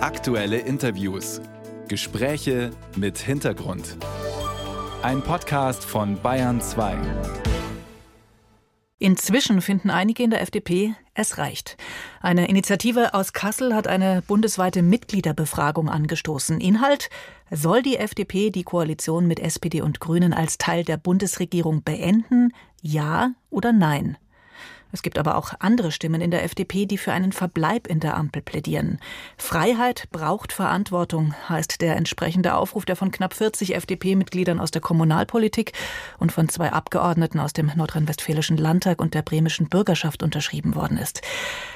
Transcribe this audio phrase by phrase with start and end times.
[0.00, 1.40] Aktuelle Interviews.
[1.88, 3.96] Gespräche mit Hintergrund.
[5.02, 6.96] Ein Podcast von Bayern 2.
[9.00, 11.76] Inzwischen finden einige in der FDP, es reicht.
[12.20, 16.60] Eine Initiative aus Kassel hat eine bundesweite Mitgliederbefragung angestoßen.
[16.60, 17.10] Inhalt
[17.50, 22.52] soll die FDP die Koalition mit SPD und Grünen als Teil der Bundesregierung beenden?
[22.82, 24.16] Ja oder nein?
[24.90, 28.16] Es gibt aber auch andere Stimmen in der FDP, die für einen Verbleib in der
[28.16, 28.98] Ampel plädieren.
[29.36, 35.72] Freiheit braucht Verantwortung, heißt der entsprechende Aufruf, der von knapp 40 FDP-Mitgliedern aus der Kommunalpolitik
[36.18, 41.20] und von zwei Abgeordneten aus dem nordrhein-westfälischen Landtag und der bremischen Bürgerschaft unterschrieben worden ist.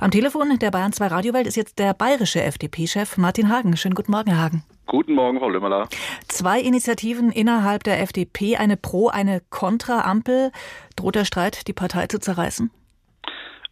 [0.00, 3.76] Am Telefon der Bayern 2 Radiowelt ist jetzt der bayerische FDP-Chef Martin Hagen.
[3.76, 4.64] Schönen guten Morgen, Herr Hagen.
[4.86, 5.88] Guten Morgen, Frau Lümmerler.
[6.28, 10.52] Zwei Initiativen innerhalb der FDP, eine Pro-, eine Kontra-Ampel.
[10.96, 12.70] Droht der Streit, die Partei zu zerreißen?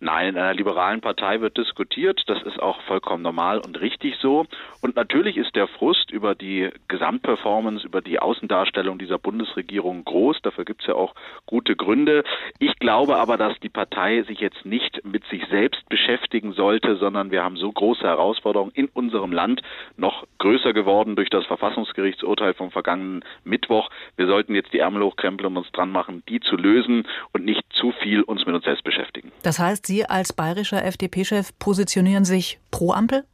[0.04, 2.24] Nein, in einer liberalen Partei wird diskutiert.
[2.26, 4.46] Das ist auch vollkommen normal und richtig so.
[4.80, 10.42] Und natürlich ist der Frust über die Gesamtperformance, über die Außendarstellung dieser Bundesregierung groß.
[10.42, 11.14] Dafür gibt es ja auch
[11.46, 12.24] gute Gründe.
[12.58, 17.30] Ich glaube aber, dass die Partei sich jetzt nicht mit sich selbst beschäftigen sollte, sondern
[17.30, 19.62] wir haben so große Herausforderungen in unserem Land,
[19.96, 23.88] noch größer geworden durch das Verfassungsgerichtsurteil vom vergangenen Mittwoch.
[24.16, 27.62] Wir sollten jetzt die Ärmel hochkrempeln und uns dran machen, die zu lösen und nicht
[27.72, 29.30] zu viel uns mit uns selbst beschäftigen.
[29.44, 33.26] Das heißt, Sie als bayerischer FDP-Chef positionieren sich pro Ampel?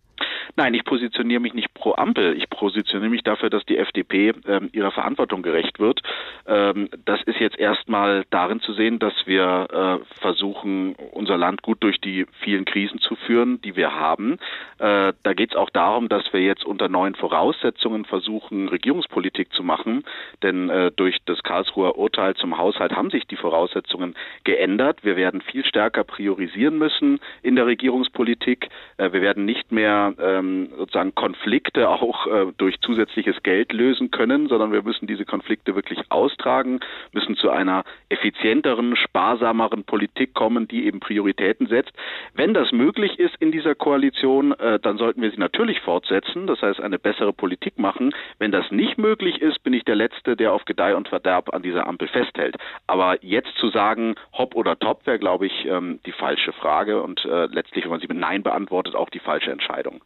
[0.58, 2.36] Nein, ich positioniere mich nicht pro Ampel.
[2.36, 6.02] Ich positioniere mich dafür, dass die FDP ähm, ihrer Verantwortung gerecht wird.
[6.48, 11.80] Ähm, das ist jetzt erstmal darin zu sehen, dass wir äh, versuchen, unser Land gut
[11.84, 14.40] durch die vielen Krisen zu führen, die wir haben.
[14.78, 19.62] Äh, da geht es auch darum, dass wir jetzt unter neuen Voraussetzungen versuchen, Regierungspolitik zu
[19.62, 20.02] machen.
[20.42, 25.04] Denn äh, durch das Karlsruher Urteil zum Haushalt haben sich die Voraussetzungen geändert.
[25.04, 28.70] Wir werden viel stärker priorisieren müssen in der Regierungspolitik.
[28.96, 34.10] Äh, wir werden nicht mehr ähm, ähm, sozusagen Konflikte auch äh, durch zusätzliches Geld lösen
[34.10, 36.80] können, sondern wir müssen diese Konflikte wirklich austragen,
[37.12, 41.92] müssen zu einer effizienteren, sparsameren Politik kommen, die eben Prioritäten setzt.
[42.34, 46.62] Wenn das möglich ist in dieser Koalition, äh, dann sollten wir sie natürlich fortsetzen, das
[46.62, 48.14] heißt eine bessere Politik machen.
[48.38, 51.62] Wenn das nicht möglich ist, bin ich der Letzte, der auf Gedeih und Verderb an
[51.62, 52.56] dieser Ampel festhält.
[52.86, 57.24] Aber jetzt zu sagen, hopp oder top, wäre, glaube ich, ähm, die falsche Frage und
[57.24, 60.00] äh, letztlich, wenn man sie mit Nein beantwortet, auch die falsche Entscheidung.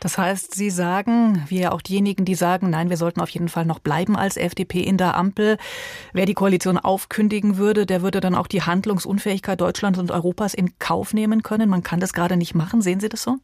[0.00, 3.48] Das heißt, Sie sagen, wie ja auch diejenigen, die sagen, nein, wir sollten auf jeden
[3.48, 5.56] Fall noch bleiben als FDP in der Ampel.
[6.12, 10.78] Wer die Koalition aufkündigen würde, der würde dann auch die Handlungsunfähigkeit Deutschlands und Europas in
[10.78, 11.70] Kauf nehmen können.
[11.70, 12.82] Man kann das gerade nicht machen.
[12.82, 13.38] Sehen Sie das so?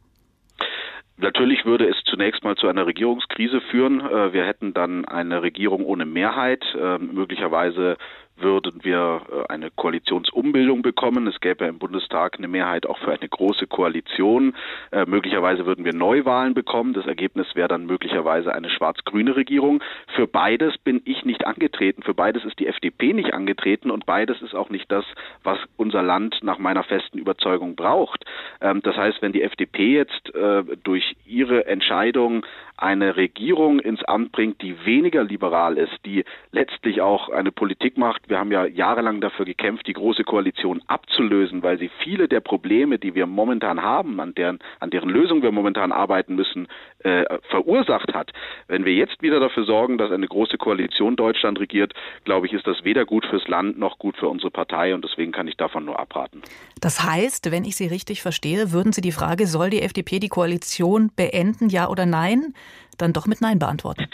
[1.21, 4.01] Natürlich würde es zunächst mal zu einer Regierungskrise führen.
[4.01, 6.65] Äh, wir hätten dann eine Regierung ohne Mehrheit.
[6.75, 7.97] Ähm, möglicherweise
[8.41, 11.27] würden wir äh, eine Koalitionsumbildung bekommen.
[11.27, 14.55] Es gäbe im Bundestag eine Mehrheit auch für eine große Koalition.
[14.91, 16.93] Äh, möglicherweise würden wir Neuwahlen bekommen.
[16.93, 19.83] Das Ergebnis wäre dann möglicherweise eine schwarz-grüne Regierung.
[20.15, 22.03] Für beides bin ich nicht angetreten.
[22.03, 25.05] Für beides ist die FDP nicht angetreten und beides ist auch nicht das,
[25.43, 28.25] was unser Land nach meiner festen Überzeugung braucht.
[28.61, 32.45] Ähm, das heißt, wenn die FDP jetzt äh, durch ihre Entscheidung
[32.81, 38.27] eine Regierung ins Amt bringt, die weniger liberal ist, die letztlich auch eine Politik macht.
[38.27, 42.97] Wir haben ja jahrelang dafür gekämpft, die große Koalition abzulösen, weil sie viele der Probleme,
[42.97, 46.67] die wir momentan haben, an deren, an deren Lösung wir momentan arbeiten müssen,
[46.99, 48.31] äh, verursacht hat.
[48.67, 51.93] Wenn wir jetzt wieder dafür sorgen, dass eine große Koalition Deutschland regiert,
[52.25, 55.31] glaube ich, ist das weder gut fürs Land noch gut für unsere Partei und deswegen
[55.31, 56.41] kann ich davon nur abraten.
[56.79, 60.29] Das heißt, wenn ich Sie richtig verstehe, würden Sie die Frage, soll die FDP die
[60.29, 62.53] Koalition beenden, ja oder nein,
[62.97, 64.07] dann doch mit Nein beantworten?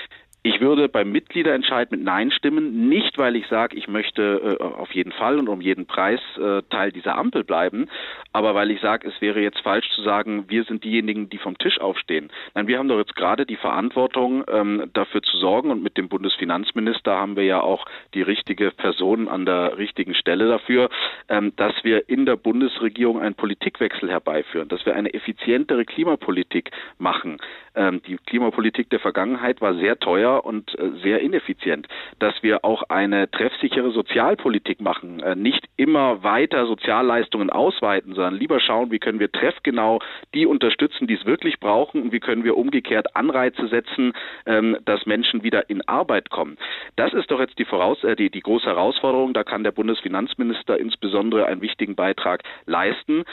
[0.44, 4.92] Ich würde beim Mitgliederentscheid mit Nein stimmen, nicht weil ich sage, ich möchte äh, auf
[4.94, 7.90] jeden Fall und um jeden Preis äh, Teil dieser Ampel bleiben,
[8.32, 11.58] aber weil ich sage, es wäre jetzt falsch zu sagen, wir sind diejenigen, die vom
[11.58, 12.30] Tisch aufstehen.
[12.54, 16.08] Nein, wir haben doch jetzt gerade die Verantwortung, ähm, dafür zu sorgen und mit dem
[16.08, 20.90] Bundesfinanzminister haben wir ja auch die richtige Person an der richtigen Stelle dafür,
[21.30, 27.38] ähm, dass wir in der Bundesregierung einen Politikwechsel herbeiführen, dass wir eine effizientere Klimapolitik machen.
[27.76, 31.88] Ähm, die Klimapolitik der Vergangenheit war sehr teuer und äh, sehr ineffizient,
[32.20, 38.60] dass wir auch eine treffsichere Sozialpolitik machen, äh, nicht immer weiter Sozialleistungen ausweiten, sondern lieber
[38.60, 40.00] schauen, wie können wir treffgenau
[40.34, 44.14] die unterstützen, die es wirklich brauchen und wie können wir umgekehrt Anreize setzen,
[44.46, 46.58] ähm, dass Menschen wieder in Arbeit kommen.
[46.96, 49.34] Das ist doch jetzt die, Voraus äh, die, die große Herausforderung.
[49.34, 53.24] Da kann der Bundesfinanzminister insbesondere einen wichtigen Beitrag leisten.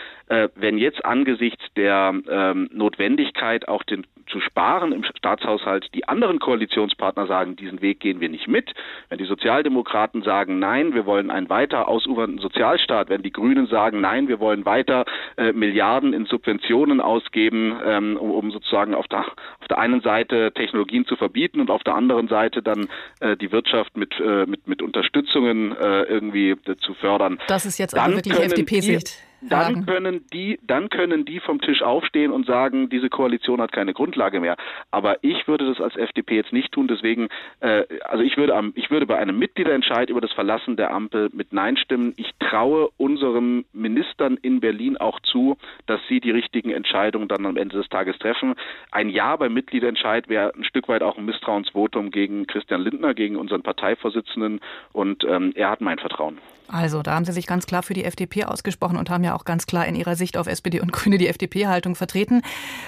[0.55, 5.93] Wenn jetzt angesichts der ähm, Notwendigkeit, auch den zu sparen im Staatshaushalt.
[5.95, 6.39] Die anderen
[6.85, 8.73] Koalitionspartner sagen, diesen Weg gehen wir nicht mit.
[9.09, 14.01] Wenn die Sozialdemokraten sagen, nein, wir wollen einen weiter ausufernden Sozialstaat, wenn die Grünen sagen,
[14.01, 15.05] nein, wir wollen weiter
[15.37, 19.21] äh, Milliarden in Subventionen ausgeben, ähm, um, um, sozusagen auf der,
[19.61, 22.89] auf der einen Seite Technologien zu verbieten und auf der anderen Seite dann
[23.21, 27.39] äh, die Wirtschaft mit, äh, mit, mit Unterstützungen äh, irgendwie zu fördern.
[27.49, 32.33] Das ist jetzt aber wirklich FDP-Sicht dann können die, dann können die vom Tisch aufstehen
[32.33, 34.57] und sagen, diese Koalition hat keine Grundlage mehr.
[34.91, 36.89] Aber ich würde das als FDP jetzt nicht tun.
[36.89, 37.29] Deswegen,
[37.61, 41.31] äh, also ich würde, am, ich würde bei einem Mitgliederentscheid über das Verlassen der Ampel
[41.33, 42.15] mit Nein stimmen.
[42.17, 45.57] Ich traue unseren Ministern in Berlin auch zu,
[45.87, 48.55] dass sie die richtigen Entscheidungen dann am Ende des Tages treffen.
[48.91, 53.37] Ein Ja beim Mitgliederentscheid wäre ein Stück weit auch ein Misstrauensvotum gegen Christian Lindner, gegen
[53.37, 54.61] unseren Parteivorsitzenden.
[54.93, 56.39] Und ähm, er hat mein Vertrauen.
[56.67, 59.45] Also, da haben Sie sich ganz klar für die FDP ausgesprochen und haben ja auch
[59.45, 62.43] ganz klar in Ihrer Sicht auf SPD und Grüne die FDP-Haltung vertreten.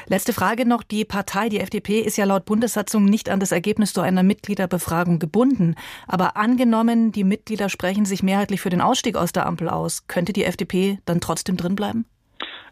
[0.06, 0.82] Letzte Frage noch.
[0.82, 5.18] Die Partei, die FDP, ist ja laut Bundessatzung nicht an das Ergebnis so einer Mitgliederbefragung
[5.18, 5.74] gebunden.
[6.06, 10.32] Aber angenommen, die Mitglieder sprechen sich mehrheitlich für den Ausstieg aus der Ampel aus, könnte
[10.32, 12.06] die FDP dann trotzdem drinbleiben?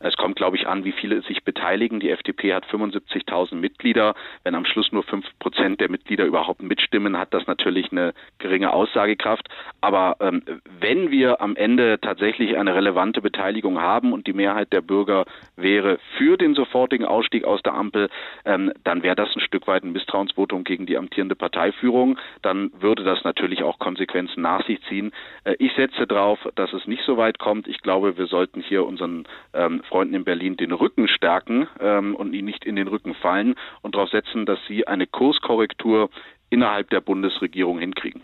[0.05, 1.99] Es kommt, glaube ich, an, wie viele sich beteiligen.
[1.99, 4.15] Die FDP hat 75.000 Mitglieder.
[4.43, 8.73] Wenn am Schluss nur fünf Prozent der Mitglieder überhaupt mitstimmen, hat das natürlich eine geringe
[8.73, 9.49] Aussagekraft.
[9.81, 10.43] Aber ähm,
[10.79, 15.25] wenn wir am Ende tatsächlich eine relevante Beteiligung haben und die Mehrheit der Bürger
[15.57, 18.11] wäre für den sofortigen Ausstieg aus der Ampel,
[18.45, 22.19] ähm, dann wäre das ein Stück weit ein Misstrauensvotum gegen die amtierende Parteiführung.
[22.43, 25.13] Dann würde das natürlich auch Konsequenzen nach sich ziehen.
[25.45, 27.69] Äh, ich setze darauf, dass es nicht so weit kommt.
[27.69, 29.25] Ich glaube, wir sollten hier unseren
[29.55, 33.55] ähm, Freunden in Berlin den Rücken stärken ähm, und ihnen nicht in den Rücken fallen
[33.81, 36.11] und darauf setzen, dass sie eine Kurskorrektur
[36.51, 38.21] innerhalb der Bundesregierung hinkriegen.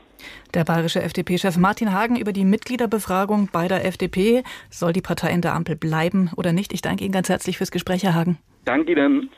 [0.53, 4.43] Der bayerische FDP-Chef Martin Hagen über die Mitgliederbefragung bei der FDP.
[4.69, 6.73] Soll die Partei in der Ampel bleiben oder nicht?
[6.73, 8.39] Ich danke Ihnen ganz herzlich fürs Gespräch, Herr Hagen.
[8.65, 9.31] Danke Ihnen.